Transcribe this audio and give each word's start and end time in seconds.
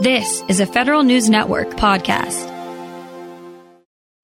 This 0.00 0.44
is 0.46 0.60
a 0.60 0.66
Federal 0.66 1.02
News 1.02 1.28
Network 1.28 1.70
podcast. 1.70 2.46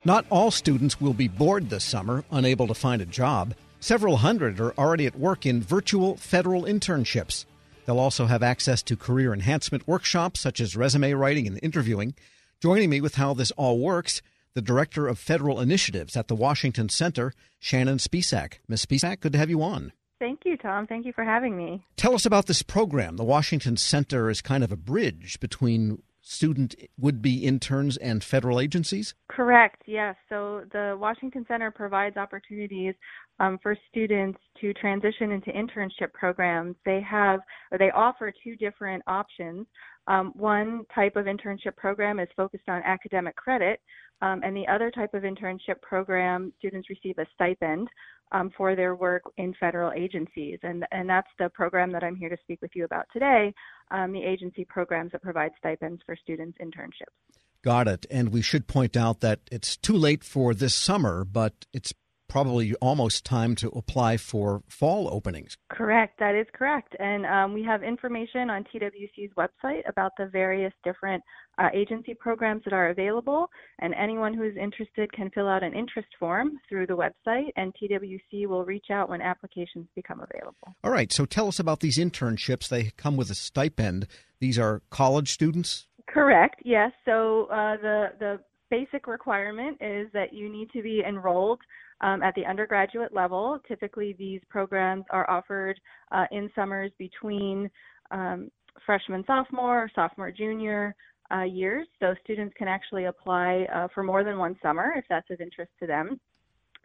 Not 0.04 0.24
all 0.30 0.52
students 0.52 1.00
will 1.00 1.14
be 1.14 1.26
bored 1.26 1.68
this 1.68 1.82
summer, 1.82 2.22
unable 2.30 2.68
to 2.68 2.74
find 2.74 3.02
a 3.02 3.06
job. 3.06 3.54
Several 3.80 4.18
hundred 4.18 4.60
are 4.60 4.72
already 4.78 5.04
at 5.06 5.18
work 5.18 5.44
in 5.44 5.60
virtual 5.60 6.16
federal 6.16 6.62
internships. 6.62 7.44
They'll 7.86 7.98
also 7.98 8.26
have 8.26 8.40
access 8.40 8.84
to 8.84 8.96
career 8.96 9.34
enhancement 9.34 9.88
workshops 9.88 10.38
such 10.38 10.60
as 10.60 10.76
resume 10.76 11.12
writing 11.12 11.48
and 11.48 11.58
interviewing. 11.60 12.14
Joining 12.62 12.88
me 12.88 13.00
with 13.00 13.16
how 13.16 13.34
this 13.34 13.50
all 13.56 13.80
works, 13.80 14.22
the 14.54 14.62
Director 14.62 15.08
of 15.08 15.18
Federal 15.18 15.60
Initiatives 15.60 16.16
at 16.16 16.28
the 16.28 16.36
Washington 16.36 16.88
Center, 16.88 17.32
Shannon 17.58 17.98
Spisak. 17.98 18.58
Ms. 18.68 18.86
Spisak, 18.86 19.18
good 19.18 19.32
to 19.32 19.38
have 19.38 19.50
you 19.50 19.60
on. 19.60 19.90
Thank 20.24 20.46
you, 20.46 20.56
Tom. 20.56 20.86
Thank 20.86 21.04
you 21.04 21.12
for 21.12 21.22
having 21.22 21.54
me. 21.54 21.84
Tell 21.96 22.14
us 22.14 22.24
about 22.24 22.46
this 22.46 22.62
program. 22.62 23.18
The 23.18 23.24
Washington 23.24 23.76
Center 23.76 24.30
is 24.30 24.40
kind 24.40 24.64
of 24.64 24.72
a 24.72 24.76
bridge 24.76 25.38
between 25.38 26.02
student 26.22 26.74
would 26.98 27.20
be 27.20 27.44
interns 27.44 27.98
and 27.98 28.24
federal 28.24 28.58
agencies? 28.58 29.12
Correct, 29.28 29.82
yes. 29.84 30.16
So 30.30 30.62
the 30.72 30.96
Washington 30.98 31.44
Center 31.46 31.70
provides 31.70 32.16
opportunities 32.16 32.94
um, 33.38 33.58
for 33.62 33.76
students 33.90 34.38
to 34.62 34.72
transition 34.72 35.30
into 35.30 35.50
internship 35.50 36.14
programs. 36.14 36.76
They 36.86 37.02
have, 37.02 37.40
or 37.70 37.76
they 37.76 37.90
offer 37.90 38.32
two 38.42 38.56
different 38.56 39.02
options. 39.06 39.66
Um, 40.06 40.32
one 40.34 40.86
type 40.94 41.16
of 41.16 41.26
internship 41.26 41.76
program 41.76 42.18
is 42.18 42.28
focused 42.34 42.68
on 42.70 42.80
academic 42.82 43.36
credit, 43.36 43.78
um, 44.22 44.40
and 44.42 44.56
the 44.56 44.66
other 44.72 44.90
type 44.90 45.12
of 45.12 45.24
internship 45.24 45.82
program, 45.82 46.50
students 46.58 46.88
receive 46.88 47.18
a 47.18 47.26
stipend 47.34 47.88
um, 48.34 48.50
for 48.56 48.74
their 48.74 48.96
work 48.96 49.22
in 49.38 49.54
federal 49.58 49.92
agencies. 49.92 50.58
And, 50.62 50.84
and 50.90 51.08
that's 51.08 51.28
the 51.38 51.48
program 51.48 51.92
that 51.92 52.02
I'm 52.02 52.16
here 52.16 52.28
to 52.28 52.36
speak 52.42 52.60
with 52.60 52.72
you 52.74 52.84
about 52.84 53.06
today 53.12 53.54
um, 53.90 54.12
the 54.12 54.22
agency 54.22 54.64
programs 54.64 55.12
that 55.12 55.22
provide 55.22 55.52
stipends 55.56 56.02
for 56.04 56.16
students' 56.16 56.58
internships. 56.58 57.14
Got 57.62 57.86
it. 57.86 58.06
And 58.10 58.30
we 58.30 58.42
should 58.42 58.66
point 58.66 58.96
out 58.96 59.20
that 59.20 59.40
it's 59.50 59.76
too 59.76 59.94
late 59.94 60.24
for 60.24 60.52
this 60.52 60.74
summer, 60.74 61.24
but 61.24 61.64
it's 61.72 61.94
probably 62.28 62.74
almost 62.76 63.24
time 63.24 63.54
to 63.56 63.68
apply 63.68 64.16
for 64.16 64.62
fall 64.68 65.08
openings. 65.12 65.56
Correct, 65.70 66.18
that 66.18 66.34
is 66.34 66.46
correct. 66.52 66.94
And 66.98 67.26
um, 67.26 67.52
we 67.52 67.62
have 67.64 67.82
information 67.82 68.50
on 68.50 68.64
TWC's 68.64 69.32
website 69.36 69.88
about 69.88 70.12
the 70.18 70.26
various 70.26 70.72
different 70.84 71.22
uh, 71.58 71.68
agency 71.72 72.14
programs 72.14 72.62
that 72.64 72.72
are 72.72 72.90
available. 72.90 73.48
And 73.78 73.94
anyone 73.94 74.34
who 74.34 74.42
is 74.42 74.56
interested 74.56 75.12
can 75.12 75.30
fill 75.30 75.48
out 75.48 75.62
an 75.62 75.74
interest 75.74 76.08
form 76.18 76.58
through 76.68 76.86
the 76.86 76.96
website, 76.96 77.50
and 77.56 77.74
TWC 77.74 78.46
will 78.46 78.64
reach 78.64 78.86
out 78.90 79.08
when 79.08 79.20
applications 79.20 79.86
become 79.94 80.20
available. 80.20 80.74
All 80.82 80.90
right, 80.90 81.12
so 81.12 81.24
tell 81.24 81.48
us 81.48 81.58
about 81.58 81.80
these 81.80 81.98
internships. 81.98 82.68
They 82.68 82.90
come 82.96 83.16
with 83.16 83.30
a 83.30 83.34
stipend. 83.34 84.06
These 84.40 84.58
are 84.58 84.82
college 84.90 85.32
students? 85.32 85.86
Correct, 86.08 86.60
yes. 86.64 86.92
So 87.04 87.46
uh, 87.46 87.76
the, 87.76 88.06
the 88.18 88.40
basic 88.74 89.06
requirement 89.06 89.76
is 89.80 90.08
that 90.12 90.32
you 90.32 90.50
need 90.50 90.68
to 90.72 90.82
be 90.82 91.02
enrolled 91.06 91.60
um, 92.00 92.24
at 92.24 92.34
the 92.34 92.44
undergraduate 92.44 93.14
level. 93.14 93.60
Typically, 93.68 94.16
these 94.18 94.40
programs 94.48 95.04
are 95.10 95.30
offered 95.30 95.78
uh, 96.10 96.24
in 96.32 96.50
summers 96.56 96.90
between 96.98 97.70
um, 98.10 98.50
freshman, 98.84 99.22
sophomore, 99.28 99.88
sophomore, 99.94 100.32
junior 100.32 100.94
uh, 101.32 101.42
years. 101.42 101.86
So 102.00 102.14
students 102.24 102.52
can 102.58 102.66
actually 102.66 103.04
apply 103.04 103.64
uh, 103.72 103.86
for 103.94 104.02
more 104.02 104.24
than 104.24 104.38
one 104.38 104.56
summer 104.60 104.92
if 104.96 105.04
that's 105.08 105.30
of 105.30 105.40
interest 105.40 105.70
to 105.78 105.86
them. 105.86 106.18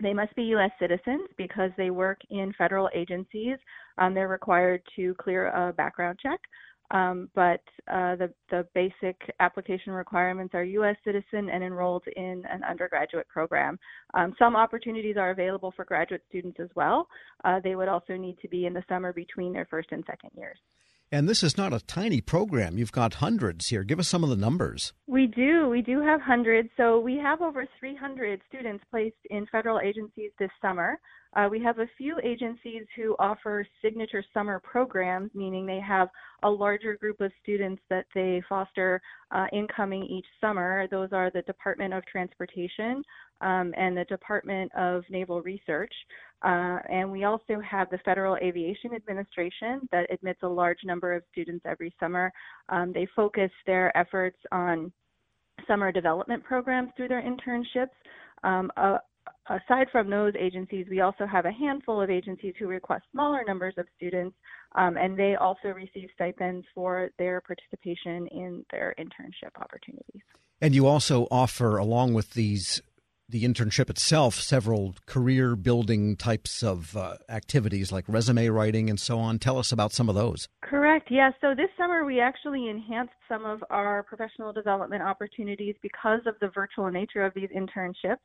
They 0.02 0.14
must 0.14 0.34
be 0.36 0.44
U.S. 0.44 0.72
citizens 0.80 1.28
because 1.38 1.72
they 1.76 1.90
work 1.90 2.20
in 2.30 2.54
federal 2.58 2.88
agencies. 2.94 3.58
Um, 3.98 4.14
they're 4.14 4.30
required 4.30 4.82
to 4.96 5.16
clear 5.16 5.48
a 5.48 5.74
background 5.74 6.20
check. 6.22 6.40
Um, 6.92 7.30
but 7.36 7.62
uh, 7.92 8.16
the, 8.16 8.34
the 8.50 8.68
basic 8.74 9.18
application 9.40 9.94
requirements 9.94 10.56
are 10.56 10.64
U.S. 10.64 10.96
citizen 11.06 11.50
and 11.50 11.64
enrolled 11.64 12.04
in 12.16 12.44
an 12.50 12.64
undergraduate 12.68 13.28
program. 13.28 13.78
Um, 14.16 14.34
some 14.40 14.56
opportunities 14.56 15.18
are 15.18 15.32
available 15.32 15.72
for 15.76 15.86
graduate 15.86 16.24
students 16.30 16.60
as 16.60 16.70
well. 16.76 17.08
Uh, 17.44 17.60
they 17.64 17.76
would 17.76 17.88
also 17.88 18.16
need 18.16 18.38
to 18.42 18.48
be 18.48 18.66
in 18.66 18.74
the 18.74 18.84
summer 18.90 19.14
between 19.14 19.54
their 19.54 19.68
first 19.70 19.90
and 19.92 20.04
second 20.08 20.32
years. 20.36 20.58
And 21.12 21.28
this 21.28 21.42
is 21.42 21.58
not 21.58 21.74
a 21.74 21.80
tiny 21.80 22.22
program. 22.22 22.78
You've 22.78 22.92
got 22.92 23.16
hundreds 23.16 23.70
here. 23.70 23.84
Give 23.84 24.00
us 24.00 24.08
some 24.08 24.24
of 24.24 24.30
the 24.30 24.36
numbers. 24.36 24.94
We 25.08 25.26
do. 25.26 25.68
We 25.68 25.82
do 25.82 26.02
have 26.02 26.22
hundreds. 26.22 26.70
So 26.78 27.00
we 27.00 27.18
have 27.18 27.42
over 27.42 27.66
300 27.80 28.42
students 28.48 28.84
placed 28.92 29.18
in 29.32 29.48
federal 29.52 29.80
agencies 29.80 30.30
this 30.38 30.52
summer. 30.62 31.00
Uh, 31.36 31.48
we 31.50 31.62
have 31.62 31.80
a 31.80 31.88
few 31.98 32.18
agencies 32.24 32.84
who 32.96 33.16
offer 33.20 33.66
signature 33.82 34.24
summer 34.34 34.60
programs, 34.60 35.30
meaning 35.36 35.66
they 35.66 35.80
have 35.80 36.10
a 36.44 36.50
larger 36.50 36.96
group 36.98 37.22
of 37.22 37.32
students 37.44 37.82
that 37.90 38.06
they 38.16 38.42
foster 38.50 39.00
uh, 39.32 39.46
incoming 39.54 40.04
each 40.04 40.26
summer. 40.42 40.88
Those 40.90 41.10
are 41.12 41.30
the 41.30 41.44
Department 41.44 41.94
of 41.94 42.04
Transportation 42.06 43.04
um, 43.42 43.74
and 43.78 43.96
the 43.96 44.06
Department 44.06 44.72
of 44.76 45.04
Naval 45.10 45.42
Research. 45.42 45.94
Uh, 46.42 46.80
and 46.90 47.12
we 47.12 47.26
also 47.26 47.60
have 47.60 47.90
the 47.90 48.00
Federal 48.00 48.38
Aviation 48.38 48.94
Administration 48.96 49.88
that 49.92 50.12
admits 50.12 50.40
a 50.44 50.48
large 50.48 50.80
number 50.84 51.14
of 51.14 51.24
students 51.32 51.66
every 51.68 51.94
summer. 52.00 52.32
Um, 52.70 52.92
they 52.94 53.08
focus 53.16 53.52
their 53.66 53.96
efforts 53.96 54.38
on 54.52 54.92
summer 55.68 55.92
development 55.92 56.44
programs 56.44 56.90
through 56.96 57.10
their 57.10 57.22
internships. 57.22 57.90
Um, 58.44 58.72
uh, 58.78 59.00
aside 59.48 59.88
from 59.92 60.10
those 60.10 60.34
agencies, 60.40 60.86
we 60.90 61.02
also 61.02 61.26
have 61.26 61.46
a 61.46 61.52
handful 61.52 62.02
of 62.02 62.10
agencies 62.10 62.54
who 62.60 62.68
request 62.68 63.04
smaller 63.12 63.44
numbers 63.48 63.74
of 63.78 63.86
students, 63.98 64.36
um, 64.76 64.98
and 64.98 65.18
they 65.18 65.36
also 65.36 65.70
receive 65.70 66.10
stipends 66.14 66.66
for 66.74 67.10
their 67.18 67.42
participation 67.42 68.28
in 68.28 68.66
their 68.72 68.94
internship 69.00 69.60
opportunities. 69.62 70.22
And 70.62 70.76
you 70.76 70.88
also 70.88 71.28
offer, 71.32 71.78
along 71.78 72.14
with 72.14 72.34
these 72.34 72.82
the 73.30 73.44
internship 73.44 73.90
itself 73.90 74.36
several 74.36 74.96
career 75.06 75.56
building 75.56 76.16
types 76.16 76.64
of 76.64 76.98
uh, 76.98 77.16
activities 77.30 77.92
like 77.92 78.06
resume 78.08 78.48
writing 78.48 78.90
and 78.90 79.00
so 79.00 79.20
on. 79.20 79.38
Tell 79.38 79.58
us 79.58 79.72
about 79.72 79.94
some 79.94 80.10
of 80.10 80.16
those. 80.16 80.48
Correct. 80.64 81.10
Yeah. 81.12 81.32
So 81.40 81.54
this 81.56 81.70
summer 81.78 82.06
we 82.06 82.20
actually 82.20 82.70
enhanced 82.70 83.14
some 83.28 83.46
of 83.46 83.64
our 83.70 84.04
professional 84.04 84.52
development 84.52 85.04
opportunities 85.04 85.76
because 85.82 86.22
of 86.26 86.36
the 86.42 86.50
virtual 86.50 86.90
nature 86.90 87.26
of 87.26 87.34
these 87.36 87.50
internships. 87.56 88.18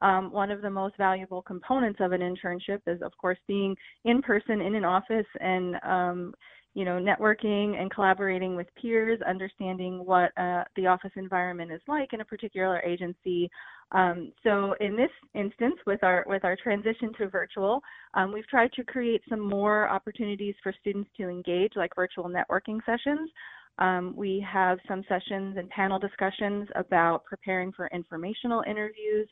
Um, 0.00 0.32
one 0.32 0.50
of 0.50 0.62
the 0.62 0.70
most 0.70 0.96
valuable 0.96 1.42
components 1.42 2.00
of 2.00 2.12
an 2.12 2.20
internship 2.20 2.80
is, 2.86 3.00
of 3.02 3.12
course, 3.18 3.38
being 3.46 3.76
in 4.04 4.22
person 4.22 4.60
in 4.60 4.74
an 4.74 4.84
office 4.84 5.26
and 5.40 5.76
um, 5.84 6.34
you 6.74 6.84
know, 6.86 6.98
networking 6.98 7.80
and 7.80 7.90
collaborating 7.90 8.56
with 8.56 8.66
peers, 8.80 9.20
understanding 9.26 10.04
what 10.04 10.30
uh, 10.38 10.64
the 10.76 10.86
office 10.86 11.10
environment 11.16 11.70
is 11.70 11.80
like 11.86 12.12
in 12.12 12.22
a 12.22 12.24
particular 12.24 12.80
agency. 12.80 13.50
Um, 13.92 14.32
so 14.42 14.74
in 14.80 14.96
this 14.96 15.10
instance, 15.34 15.74
with 15.86 16.02
our 16.02 16.24
with 16.26 16.44
our 16.44 16.56
transition 16.62 17.12
to 17.18 17.28
virtual, 17.28 17.82
um, 18.14 18.32
we've 18.32 18.46
tried 18.46 18.72
to 18.72 18.84
create 18.84 19.20
some 19.28 19.40
more 19.40 19.88
opportunities 19.88 20.54
for 20.62 20.72
students 20.80 21.10
to 21.18 21.28
engage, 21.28 21.72
like 21.76 21.94
virtual 21.94 22.24
networking 22.24 22.78
sessions. 22.86 23.30
Um, 23.78 24.14
we 24.16 24.44
have 24.50 24.78
some 24.88 25.02
sessions 25.08 25.56
and 25.58 25.68
panel 25.70 25.98
discussions 25.98 26.68
about 26.74 27.24
preparing 27.24 27.72
for 27.72 27.88
informational 27.88 28.62
interviews. 28.66 29.28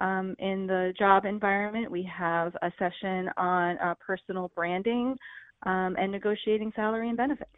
Um, 0.00 0.36
in 0.38 0.66
the 0.66 0.92
job 0.98 1.24
environment, 1.24 1.90
we 1.90 2.08
have 2.16 2.54
a 2.62 2.70
session 2.78 3.28
on 3.36 3.78
uh, 3.78 3.94
personal 4.04 4.50
branding, 4.54 5.16
um, 5.64 5.96
and 5.98 6.12
negotiating 6.12 6.72
salary 6.74 7.08
and 7.08 7.16
benefits. 7.16 7.50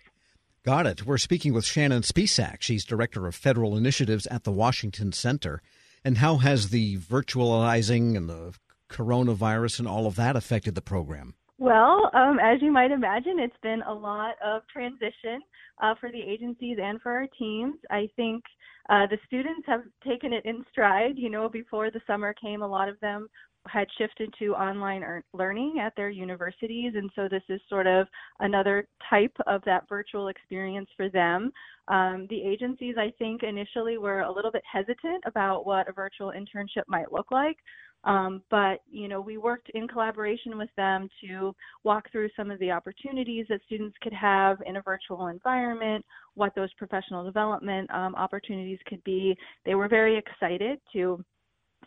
Got 0.62 0.86
it. 0.86 1.06
We're 1.06 1.18
speaking 1.18 1.54
with 1.54 1.64
Shannon 1.64 2.02
Spisak. 2.02 2.58
She's 2.60 2.84
Director 2.84 3.26
of 3.26 3.34
Federal 3.34 3.76
Initiatives 3.76 4.26
at 4.26 4.44
the 4.44 4.52
Washington 4.52 5.12
Center. 5.12 5.62
And 6.04 6.18
how 6.18 6.36
has 6.36 6.68
the 6.68 6.98
virtualizing 6.98 8.16
and 8.16 8.28
the 8.28 8.54
coronavirus 8.90 9.78
and 9.78 9.88
all 9.88 10.06
of 10.06 10.16
that 10.16 10.36
affected 10.36 10.74
the 10.74 10.82
program? 10.82 11.34
Well, 11.58 12.10
um, 12.14 12.38
as 12.38 12.60
you 12.62 12.72
might 12.72 12.90
imagine, 12.90 13.38
it's 13.38 13.56
been 13.62 13.82
a 13.82 13.92
lot 13.92 14.34
of 14.44 14.62
transition 14.72 15.42
uh, 15.82 15.94
for 16.00 16.10
the 16.10 16.20
agencies 16.20 16.78
and 16.82 17.00
for 17.00 17.12
our 17.12 17.26
teams. 17.38 17.76
I 17.90 18.08
think 18.16 18.42
uh, 18.88 19.06
the 19.06 19.18
students 19.26 19.66
have 19.66 19.82
taken 20.06 20.32
it 20.32 20.44
in 20.46 20.64
stride. 20.70 21.16
You 21.16 21.30
know, 21.30 21.48
before 21.48 21.90
the 21.90 22.00
summer 22.06 22.34
came, 22.34 22.62
a 22.62 22.66
lot 22.66 22.88
of 22.88 22.98
them 23.00 23.28
had 23.66 23.86
shifted 23.98 24.32
to 24.38 24.54
online 24.54 25.22
learning 25.32 25.80
at 25.80 25.94
their 25.96 26.10
universities, 26.10 26.92
and 26.96 27.10
so 27.14 27.28
this 27.28 27.42
is 27.48 27.60
sort 27.68 27.86
of 27.86 28.06
another 28.40 28.86
type 29.08 29.36
of 29.46 29.62
that 29.64 29.88
virtual 29.88 30.28
experience 30.28 30.88
for 30.96 31.08
them. 31.08 31.52
Um, 31.88 32.26
the 32.30 32.40
agencies, 32.40 32.96
I 32.98 33.12
think, 33.18 33.42
initially 33.42 33.98
were 33.98 34.20
a 34.20 34.32
little 34.32 34.50
bit 34.50 34.62
hesitant 34.70 35.24
about 35.26 35.66
what 35.66 35.88
a 35.88 35.92
virtual 35.92 36.32
internship 36.32 36.84
might 36.88 37.12
look 37.12 37.30
like. 37.30 37.56
Um, 38.04 38.42
but 38.50 38.80
you 38.90 39.08
know, 39.08 39.20
we 39.20 39.36
worked 39.36 39.70
in 39.74 39.86
collaboration 39.86 40.56
with 40.56 40.70
them 40.76 41.08
to 41.22 41.54
walk 41.84 42.10
through 42.10 42.30
some 42.34 42.50
of 42.50 42.58
the 42.58 42.70
opportunities 42.70 43.46
that 43.50 43.60
students 43.66 43.96
could 44.00 44.14
have 44.14 44.58
in 44.64 44.76
a 44.76 44.82
virtual 44.82 45.26
environment, 45.26 46.04
what 46.34 46.54
those 46.54 46.72
professional 46.74 47.24
development 47.24 47.90
um, 47.92 48.14
opportunities 48.14 48.78
could 48.86 49.04
be. 49.04 49.36
They 49.66 49.74
were 49.74 49.88
very 49.88 50.16
excited 50.16 50.80
to 50.94 51.22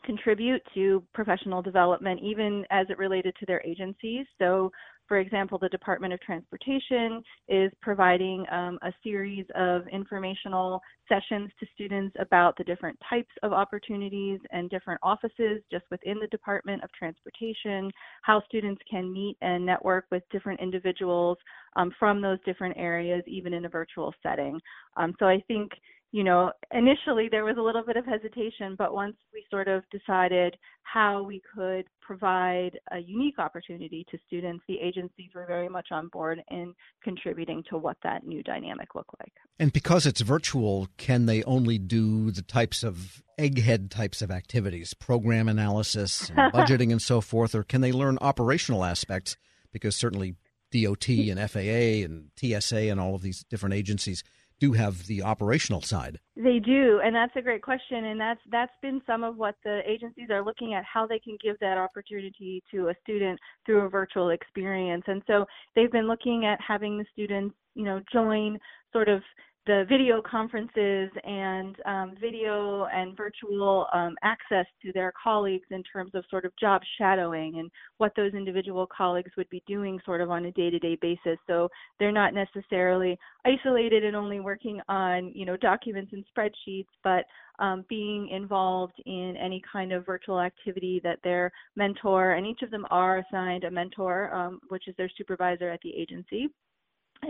contribute 0.03 0.61
to 0.73 1.03
professional 1.13 1.61
development, 1.61 2.19
even 2.21 2.65
as 2.71 2.87
it 2.89 2.97
related 2.97 3.35
to 3.39 3.45
their 3.45 3.61
agencies. 3.65 4.25
So, 4.39 4.71
for 5.07 5.19
example, 5.19 5.57
the 5.57 5.69
Department 5.69 6.13
of 6.13 6.21
Transportation 6.21 7.21
is 7.49 7.71
providing 7.81 8.45
um, 8.51 8.79
a 8.83 8.93
series 9.03 9.45
of 9.53 9.85
informational 9.89 10.81
sessions 11.09 11.51
to 11.59 11.65
students 11.73 12.15
about 12.19 12.55
the 12.57 12.63
different 12.63 12.97
types 13.09 13.29
of 13.43 13.51
opportunities 13.51 14.39
and 14.51 14.69
different 14.69 14.99
offices 15.03 15.61
just 15.69 15.83
within 15.91 16.19
the 16.19 16.27
Department 16.27 16.83
of 16.83 16.89
Transportation, 16.97 17.91
how 18.21 18.41
students 18.45 18.81
can 18.89 19.11
meet 19.11 19.35
and 19.41 19.65
network 19.65 20.05
with 20.09 20.23
different 20.31 20.61
individuals 20.61 21.37
um, 21.75 21.91
from 21.99 22.21
those 22.21 22.39
different 22.45 22.75
areas, 22.77 23.23
even 23.27 23.53
in 23.53 23.65
a 23.65 23.69
virtual 23.69 24.13
setting. 24.23 24.57
Um, 24.95 25.13
so 25.19 25.25
I 25.25 25.43
think 25.47 25.71
you 26.13 26.23
know, 26.23 26.51
initially 26.71 27.27
there 27.29 27.43
was 27.43 27.57
a 27.57 27.61
little 27.61 27.81
bit 27.83 27.97
of 27.97 28.05
hesitation, 28.05 28.75
but 28.77 28.93
once 28.93 29.15
we 29.33 29.43
sort 29.49 29.67
of 29.67 29.83
decided 29.89 30.55
how 30.83 31.23
we 31.23 31.41
could 31.55 31.85
provide 32.01 32.79
a 32.91 32.99
unique 32.99 33.39
opportunity 33.39 34.05
to 34.11 34.19
students, 34.27 34.63
the 34.67 34.79
agencies 34.79 35.31
were 35.33 35.47
very 35.47 35.67
much 35.67 35.87
on 35.89 36.09
board 36.09 36.39
in 36.51 36.75
contributing 37.03 37.63
to 37.67 37.79
what 37.79 37.97
that 38.03 38.27
new 38.27 38.43
dynamic 38.43 38.93
looked 38.93 39.09
like. 39.19 39.33
And 39.57 39.73
because 39.73 40.05
it's 40.05 40.21
virtual, 40.21 40.87
can 40.97 41.25
they 41.25 41.41
only 41.45 41.79
do 41.79 42.29
the 42.29 42.43
types 42.43 42.83
of 42.83 43.23
egghead 43.39 43.89
types 43.89 44.21
of 44.21 44.29
activities, 44.29 44.93
program 44.93 45.49
analysis, 45.49 46.29
and 46.29 46.37
budgeting, 46.53 46.91
and 46.91 47.01
so 47.01 47.21
forth, 47.21 47.55
or 47.55 47.63
can 47.63 47.81
they 47.81 47.91
learn 47.91 48.19
operational 48.21 48.85
aspects? 48.85 49.35
Because 49.71 49.95
certainly 49.95 50.35
DOT 50.71 51.09
and 51.09 51.39
FAA 51.49 52.05
and 52.05 52.29
TSA 52.37 52.91
and 52.91 52.99
all 52.99 53.15
of 53.15 53.23
these 53.23 53.43
different 53.49 53.73
agencies 53.73 54.23
do 54.63 54.71
have 54.71 55.05
the 55.07 55.21
operational 55.21 55.81
side. 55.81 56.19
They 56.37 56.59
do, 56.59 57.01
and 57.03 57.13
that's 57.13 57.35
a 57.35 57.41
great 57.41 57.61
question, 57.61 58.05
and 58.05 58.19
that's 58.19 58.39
that's 58.49 58.71
been 58.81 59.01
some 59.05 59.23
of 59.23 59.35
what 59.35 59.55
the 59.65 59.81
agencies 59.85 60.29
are 60.29 60.43
looking 60.43 60.73
at 60.73 60.85
how 60.85 61.05
they 61.05 61.19
can 61.19 61.37
give 61.43 61.57
that 61.59 61.77
opportunity 61.77 62.63
to 62.71 62.87
a 62.87 62.95
student 63.03 63.37
through 63.65 63.81
a 63.81 63.89
virtual 63.89 64.29
experience. 64.29 65.03
And 65.07 65.21
so 65.27 65.45
they've 65.75 65.91
been 65.91 66.07
looking 66.07 66.45
at 66.45 66.59
having 66.65 66.97
the 66.97 67.05
students, 67.11 67.55
you 67.75 67.83
know, 67.83 68.01
join 68.11 68.57
sort 68.93 69.09
of 69.09 69.21
the 69.65 69.85
video 69.87 70.21
conferences 70.21 71.09
and 71.23 71.77
um, 71.85 72.15
video 72.19 72.85
and 72.93 73.15
virtual 73.15 73.87
um, 73.93 74.15
access 74.21 74.65
to 74.81 74.91
their 74.91 75.13
colleagues 75.21 75.67
in 75.71 75.81
terms 75.83 76.11
of 76.15 76.25
sort 76.29 76.43
of 76.43 76.51
job 76.59 76.81
shadowing 76.97 77.59
and 77.59 77.71
what 77.97 78.11
those 78.17 78.33
individual 78.33 78.85
colleagues 78.95 79.31
would 79.37 79.49
be 79.49 79.63
doing 79.65 79.99
sort 80.05 80.19
of 80.19 80.29
on 80.29 80.45
a 80.45 80.51
day-to-day 80.51 80.97
basis. 81.01 81.39
So 81.47 81.69
they're 81.97 82.11
not 82.11 82.33
necessarily 82.33 83.17
isolated 83.45 84.03
and 84.03 84.17
only 84.17 84.41
working 84.41 84.81
on 84.89 85.31
you 85.33 85.45
know 85.45 85.55
documents 85.55 86.11
and 86.11 86.25
spreadsheets, 86.35 86.87
but 87.01 87.23
um, 87.59 87.85
being 87.87 88.27
involved 88.29 89.01
in 89.05 89.35
any 89.41 89.61
kind 89.71 89.93
of 89.93 90.05
virtual 90.05 90.41
activity 90.41 90.99
that 91.05 91.19
their 91.23 91.51
mentor 91.77 92.33
and 92.33 92.45
each 92.45 92.63
of 92.63 92.71
them 92.71 92.85
are 92.89 93.19
assigned 93.19 93.63
a 93.63 93.71
mentor, 93.71 94.33
um, 94.35 94.59
which 94.67 94.89
is 94.89 94.95
their 94.97 95.09
supervisor 95.17 95.69
at 95.69 95.79
the 95.83 95.95
agency 95.95 96.49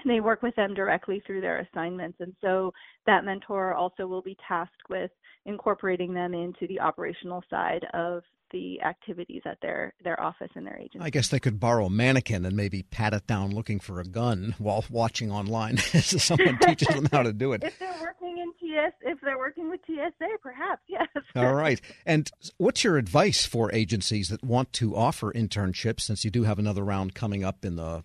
and 0.01 0.11
they 0.11 0.19
work 0.19 0.41
with 0.41 0.55
them 0.55 0.73
directly 0.73 1.21
through 1.25 1.41
their 1.41 1.59
assignments. 1.59 2.19
And 2.19 2.35
so 2.41 2.73
that 3.05 3.25
mentor 3.25 3.73
also 3.73 4.07
will 4.07 4.21
be 4.21 4.37
tasked 4.47 4.89
with 4.89 5.11
incorporating 5.45 6.13
them 6.13 6.33
into 6.33 6.67
the 6.67 6.79
operational 6.79 7.43
side 7.49 7.85
of 7.93 8.23
the 8.53 8.79
activities 8.81 9.41
at 9.45 9.57
their 9.61 9.93
their 10.03 10.19
office 10.21 10.49
and 10.55 10.65
their 10.65 10.77
agency. 10.77 10.99
I 11.01 11.09
guess 11.09 11.27
they 11.27 11.39
could 11.39 11.59
borrow 11.59 11.87
a 11.87 11.89
mannequin 11.89 12.45
and 12.45 12.55
maybe 12.55 12.83
pat 12.83 13.13
it 13.13 13.27
down 13.27 13.51
looking 13.51 13.79
for 13.79 13.99
a 13.99 14.05
gun 14.05 14.55
while 14.59 14.85
watching 14.89 15.31
online 15.31 15.79
as 15.93 16.23
someone 16.23 16.57
teaches 16.59 16.87
them 16.89 17.07
how 17.11 17.23
to 17.23 17.33
do 17.33 17.51
it. 17.53 17.63
If 17.63 17.79
they're 17.79 17.99
working 17.99 18.37
in 18.37 18.53
TS, 18.59 18.93
if 19.01 19.19
they're 19.21 19.39
working 19.39 19.69
with 19.69 19.81
TSA, 19.85 20.37
perhaps 20.41 20.83
yes. 20.87 21.07
All 21.35 21.55
right. 21.55 21.81
And 22.05 22.29
what's 22.57 22.83
your 22.83 22.97
advice 22.97 23.45
for 23.45 23.73
agencies 23.73 24.29
that 24.29 24.43
want 24.43 24.71
to 24.73 24.95
offer 24.95 25.33
internships? 25.33 26.01
Since 26.01 26.23
you 26.23 26.29
do 26.29 26.43
have 26.43 26.59
another 26.59 26.83
round 26.83 27.15
coming 27.15 27.43
up 27.43 27.65
in 27.65 27.75
the 27.75 28.03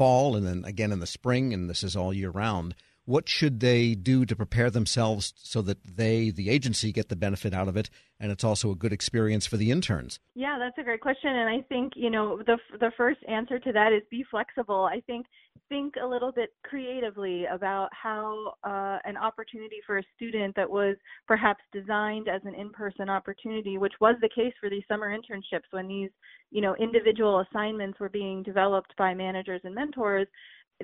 fall 0.00 0.34
and 0.34 0.46
then 0.46 0.64
again 0.64 0.92
in 0.92 1.00
the 1.00 1.06
spring, 1.06 1.52
and 1.52 1.68
this 1.68 1.84
is 1.84 1.94
all 1.94 2.10
year 2.10 2.30
round. 2.30 2.74
What 3.04 3.28
should 3.28 3.60
they 3.60 3.94
do 3.94 4.24
to 4.24 4.34
prepare 4.34 4.70
themselves 4.70 5.34
so 5.36 5.60
that 5.60 5.84
they, 5.84 6.30
the 6.30 6.48
agency, 6.48 6.90
get 6.90 7.10
the 7.10 7.16
benefit 7.16 7.52
out 7.52 7.68
of 7.68 7.76
it, 7.76 7.90
and 8.18 8.32
it's 8.32 8.42
also 8.42 8.70
a 8.70 8.74
good 8.74 8.94
experience 8.94 9.44
for 9.44 9.58
the 9.58 9.70
interns? 9.70 10.18
Yeah, 10.34 10.56
that's 10.58 10.78
a 10.78 10.82
great 10.82 11.02
question, 11.02 11.36
and 11.36 11.50
I 11.50 11.60
think 11.68 11.92
you 11.96 12.08
know 12.08 12.38
the 12.38 12.56
the 12.78 12.92
first 12.96 13.20
answer 13.28 13.58
to 13.58 13.72
that 13.72 13.92
is 13.92 14.02
be 14.10 14.24
flexible. 14.30 14.88
I 14.90 15.02
think 15.06 15.26
think 15.70 15.94
a 16.02 16.06
little 16.06 16.32
bit 16.32 16.50
creatively 16.62 17.46
about 17.46 17.88
how 17.92 18.52
uh, 18.64 18.98
an 19.08 19.16
opportunity 19.16 19.76
for 19.86 19.98
a 19.98 20.02
student 20.16 20.54
that 20.56 20.68
was 20.68 20.96
perhaps 21.26 21.62
designed 21.72 22.28
as 22.28 22.42
an 22.44 22.54
in-person 22.54 23.08
opportunity, 23.08 23.78
which 23.78 23.94
was 24.00 24.16
the 24.20 24.28
case 24.34 24.52
for 24.60 24.68
these 24.68 24.82
summer 24.86 25.16
internships 25.16 25.70
when 25.70 25.88
these, 25.88 26.10
you 26.50 26.60
know, 26.60 26.76
individual 26.76 27.40
assignments 27.48 27.98
were 27.98 28.10
being 28.10 28.42
developed 28.42 28.92
by 28.98 29.14
managers 29.14 29.62
and 29.64 29.74
mentors, 29.74 30.26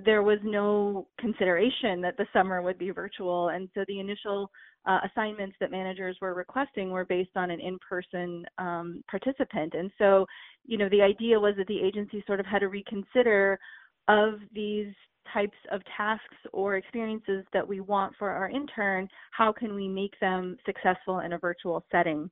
there 0.04 0.22
was 0.22 0.38
no 0.44 1.06
consideration 1.18 2.00
that 2.02 2.16
the 2.18 2.26
summer 2.32 2.60
would 2.60 2.78
be 2.78 2.90
virtual, 2.90 3.48
and 3.48 3.68
so 3.74 3.84
the 3.88 3.98
initial 3.98 4.50
uh, 4.86 5.00
assignments 5.10 5.56
that 5.58 5.70
managers 5.70 6.16
were 6.20 6.34
requesting 6.34 6.90
were 6.90 7.06
based 7.06 7.34
on 7.34 7.50
an 7.50 7.60
in-person 7.60 8.44
um, 8.58 9.02
participant, 9.10 9.74
and 9.74 9.90
so, 9.96 10.26
you 10.66 10.76
know, 10.76 10.88
the 10.90 11.00
idea 11.00 11.40
was 11.40 11.54
that 11.56 11.66
the 11.66 11.80
agency 11.80 12.22
sort 12.26 12.40
of 12.40 12.46
had 12.46 12.58
to 12.58 12.68
reconsider 12.68 13.58
of 14.08 14.34
these 14.54 14.92
types 15.32 15.56
of 15.72 15.82
tasks 15.96 16.36
or 16.52 16.76
experiences 16.76 17.44
that 17.52 17.66
we 17.66 17.80
want 17.80 18.14
for 18.18 18.30
our 18.30 18.48
intern, 18.48 19.08
how 19.32 19.52
can 19.52 19.74
we 19.74 19.88
make 19.88 20.18
them 20.20 20.56
successful 20.64 21.20
in 21.20 21.32
a 21.32 21.38
virtual 21.38 21.84
setting? 21.90 22.30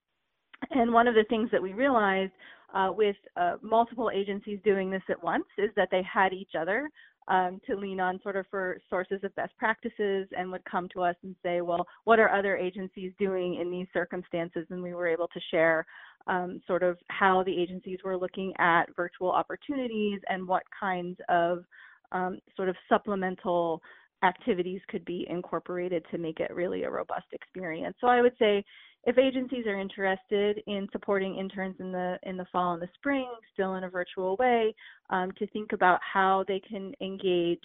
And 0.70 0.92
one 0.92 1.08
of 1.08 1.14
the 1.14 1.24
things 1.28 1.50
that 1.50 1.62
we 1.62 1.72
realized 1.72 2.32
uh, 2.74 2.90
with 2.92 3.16
uh, 3.36 3.56
multiple 3.62 4.10
agencies 4.12 4.58
doing 4.64 4.90
this 4.90 5.02
at 5.08 5.22
once 5.22 5.46
is 5.58 5.70
that 5.76 5.88
they 5.90 6.02
had 6.02 6.32
each 6.32 6.52
other 6.58 6.90
um, 7.28 7.60
to 7.66 7.76
lean 7.76 8.00
on 8.00 8.20
sort 8.22 8.36
of 8.36 8.44
for 8.50 8.78
sources 8.90 9.20
of 9.22 9.34
best 9.34 9.56
practices 9.56 10.28
and 10.36 10.50
would 10.50 10.64
come 10.64 10.88
to 10.92 11.00
us 11.00 11.16
and 11.22 11.34
say, 11.42 11.60
well, 11.60 11.86
what 12.04 12.18
are 12.18 12.30
other 12.30 12.56
agencies 12.56 13.12
doing 13.18 13.60
in 13.60 13.70
these 13.70 13.86
circumstances? 13.92 14.66
And 14.70 14.82
we 14.82 14.92
were 14.92 15.08
able 15.08 15.28
to 15.28 15.40
share 15.50 15.86
um, 16.26 16.60
sort 16.66 16.82
of 16.82 16.98
how 17.08 17.42
the 17.44 17.56
agencies 17.56 17.98
were 18.04 18.16
looking 18.16 18.52
at 18.58 18.84
virtual 18.96 19.30
opportunities 19.30 20.20
and 20.28 20.46
what 20.46 20.62
kinds 20.78 21.18
of 21.28 21.64
um, 22.12 22.38
sort 22.56 22.68
of 22.68 22.76
supplemental 22.88 23.80
activities 24.22 24.80
could 24.88 25.04
be 25.04 25.26
incorporated 25.28 26.04
to 26.10 26.18
make 26.18 26.40
it 26.40 26.54
really 26.54 26.84
a 26.84 26.90
robust 26.90 27.26
experience. 27.32 27.96
So 28.00 28.06
I 28.06 28.22
would 28.22 28.34
say 28.38 28.64
if 29.06 29.18
agencies 29.18 29.66
are 29.66 29.78
interested 29.78 30.62
in 30.66 30.88
supporting 30.92 31.36
interns 31.36 31.76
in 31.78 31.92
the 31.92 32.18
in 32.22 32.36
the 32.36 32.46
fall 32.50 32.74
and 32.74 32.82
the 32.82 32.88
spring, 32.94 33.28
still 33.52 33.74
in 33.74 33.84
a 33.84 33.88
virtual 33.88 34.36
way, 34.36 34.74
um, 35.10 35.30
to 35.38 35.46
think 35.48 35.72
about 35.72 36.00
how 36.00 36.44
they 36.48 36.60
can 36.60 36.92
engage 37.00 37.58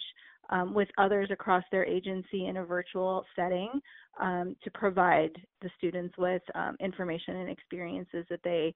um, 0.50 0.74
with 0.74 0.90
others 0.98 1.30
across 1.32 1.64
their 1.72 1.86
agency 1.86 2.48
in 2.48 2.58
a 2.58 2.66
virtual 2.66 3.26
setting 3.36 3.70
um, 4.20 4.56
to 4.64 4.72
provide 4.72 5.32
the 5.62 5.70
students 5.78 6.16
with 6.18 6.42
um, 6.56 6.76
information 6.80 7.38
and 7.38 7.50
experiences 7.50 8.26
that 8.30 8.42
they 8.44 8.74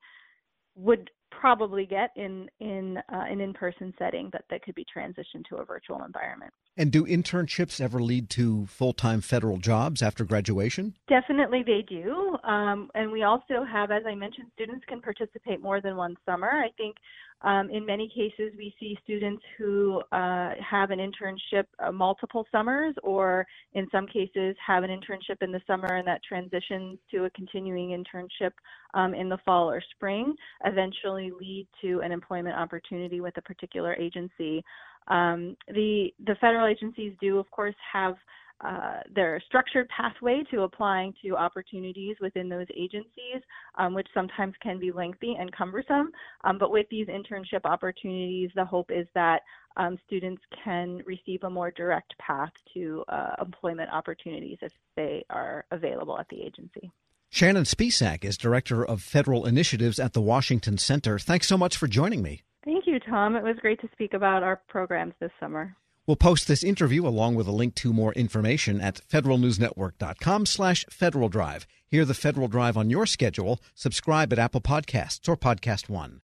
would 0.76 1.10
probably 1.30 1.86
get 1.86 2.12
in 2.16 2.48
in 2.60 2.98
uh, 2.98 3.24
an 3.30 3.42
in-person 3.42 3.94
setting 3.98 4.30
but 4.32 4.44
that 4.50 4.64
could 4.64 4.76
be 4.76 4.86
transitioned 4.96 5.44
to 5.50 5.58
a 5.58 5.66
virtual 5.66 6.04
environment. 6.04 6.54
And 6.78 6.92
do 6.92 7.06
internships 7.06 7.82
ever 7.82 8.02
lead 8.02 8.30
to 8.32 8.66
full-time 8.66 9.22
federal 9.22 9.58
jobs 9.58 10.02
after 10.02 10.24
graduation? 10.24 10.96
Definitely 11.08 11.64
they 11.66 11.84
do. 11.88 12.38
Um, 12.44 12.90
and 12.96 13.12
we 13.12 13.24
also 13.24 13.64
have, 13.72 13.92
as 13.92 14.04
I 14.08 14.16
mentioned, 14.16 14.48
students 14.54 14.84
can 14.88 15.02
participate 15.02 15.62
more 15.62 15.82
than 15.82 15.98
one 15.98 16.16
summer. 16.26 16.50
I 16.50 16.70
think 16.78 16.96
um, 17.44 17.70
in 17.70 17.86
many 17.86 18.08
cases, 18.08 18.54
we 18.58 18.74
see 18.80 18.98
students 19.04 19.44
who 19.58 20.02
uh, 20.14 20.52
have 20.60 20.92
an 20.92 21.00
internship 21.00 21.66
uh, 21.80 21.92
multiple 21.92 22.48
summers, 22.52 22.96
or 23.04 23.46
in 23.74 23.86
some 23.92 24.08
cases, 24.08 24.56
have 24.66 24.84
an 24.84 24.90
internship 24.90 25.42
in 25.42 25.52
the 25.52 25.62
summer 25.68 25.96
and 25.96 26.08
that 26.08 26.22
transitions 26.24 26.98
to 27.12 27.26
a 27.26 27.30
continuing 27.32 27.90
internship 27.90 28.52
um, 28.94 29.14
in 29.14 29.28
the 29.28 29.38
fall 29.46 29.70
or 29.70 29.82
spring, 29.96 30.34
eventually 30.64 31.32
lead 31.38 31.68
to 31.82 32.00
an 32.02 32.12
employment 32.14 32.56
opportunity 32.56 33.20
with 33.20 33.36
a 33.38 33.42
particular 33.42 33.94
agency. 33.96 34.64
Um, 35.10 35.58
the 35.68 36.14
the 36.26 36.36
federal 36.40 36.66
agencies 36.66 37.14
do, 37.20 37.40
of 37.40 37.52
course, 37.52 37.76
have 37.92 38.16
uh, 38.64 39.00
their 39.14 39.42
structured 39.46 39.88
pathway 39.90 40.44
to 40.52 40.62
applying 40.62 41.14
to 41.24 41.36
opportunities 41.36 42.16
within 42.22 42.50
those 42.50 42.68
agencies, 42.76 43.42
um, 43.78 43.94
which 43.94 44.08
sometimes 44.14 44.54
can 44.62 44.80
be 44.80 44.92
lengthy 44.92 45.36
and 45.40 45.52
cumbersome. 45.56 46.10
Um, 46.44 46.58
but 46.58 46.72
with 46.72 46.86
these 46.90 47.08
internship 47.08 47.66
opportunities, 47.66 48.50
the 48.56 48.66
hope 48.66 48.90
is 48.90 49.08
that 49.16 49.42
um, 49.76 49.98
students 50.06 50.42
can 50.64 51.02
receive 51.06 51.44
a 51.44 51.50
more 51.50 51.72
direct 51.72 52.14
path 52.20 52.52
to 52.74 53.04
uh, 53.10 53.36
employment 53.42 53.90
opportunities 53.92 54.58
if 54.62 54.72
they 54.96 55.26
are 55.30 55.66
available 55.72 56.18
at 56.18 56.28
the 56.30 56.42
agency. 56.42 56.92
Shannon 57.30 57.64
Spisak 57.64 58.24
is 58.24 58.38
Director 58.38 58.86
of 58.86 59.02
Federal 59.02 59.48
Initiatives 59.48 60.00
at 60.00 60.14
the 60.14 60.22
Washington 60.22 60.78
Center. 60.78 61.18
Thanks 61.18 61.48
so 61.48 61.58
much 61.58 61.76
for 61.76 61.88
joining 61.88 62.22
me. 62.22 62.44
Thank 62.64 62.86
you, 62.86 63.00
Tom. 63.00 63.36
It 63.36 63.44
was 63.44 63.56
great 63.60 63.82
to 63.82 63.90
speak 63.92 64.14
about 64.14 64.44
our 64.44 64.62
programs 64.70 65.16
this 65.20 65.32
summer. 65.40 65.76
We'll 66.06 66.18
post 66.18 66.48
this 66.48 66.64
interview 66.64 67.08
along 67.08 67.36
with 67.36 67.48
a 67.48 67.52
link 67.52 67.76
to 67.76 67.94
more 67.94 68.14
information 68.14 68.82
at 68.82 69.00
federalnewsnetwork.com 69.08 70.46
slash 70.46 70.86
Federal 70.90 71.30
Drive. 71.30 71.66
Hear 71.88 72.04
the 72.04 72.14
Federal 72.14 72.48
Drive 72.50 72.76
on 72.76 72.90
your 72.90 73.06
schedule. 73.06 73.60
Subscribe 73.74 74.34
at 74.34 74.40
Apple 74.40 74.62
Podcasts 74.62 75.30
or 75.30 75.38
Podcast 75.38 75.90
One. 75.90 76.20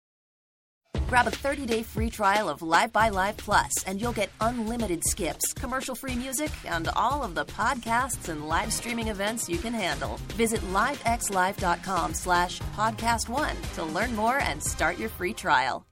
Grab 1.07 1.27
a 1.27 1.31
30-day 1.31 1.83
free 1.83 2.09
trial 2.09 2.47
of 2.47 2.61
LiveXLive 2.61 3.35
Plus, 3.37 3.83
and 3.83 3.99
you'll 3.99 4.13
get 4.13 4.29
unlimited 4.39 5.03
skips, 5.03 5.53
commercial-free 5.53 6.15
music, 6.15 6.51
and 6.65 6.87
all 6.95 7.21
of 7.21 7.35
the 7.35 7.45
podcasts 7.45 8.29
and 8.29 8.47
live 8.47 8.71
streaming 8.71 9.09
events 9.09 9.49
you 9.49 9.57
can 9.57 9.73
handle. 9.73 10.17
Visit 10.37 10.61
livexlive.com 10.71 12.13
slash 12.13 12.61
podcast 12.77 13.27
one 13.27 13.55
to 13.73 13.83
learn 13.83 14.15
more 14.15 14.39
and 14.39 14.63
start 14.63 14.97
your 14.97 15.09
free 15.09 15.33
trial. 15.33 15.85